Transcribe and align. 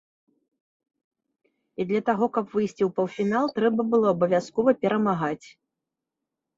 І 1.83 1.87
для 1.91 2.01
таго, 2.09 2.25
каб 2.39 2.45
выйсці 2.55 2.77
ў 2.85 2.89
паўфінал 3.03 3.45
трэба 3.61 3.81
было 3.95 4.07
абавязкова 4.17 4.69
перамагаць. 4.83 5.47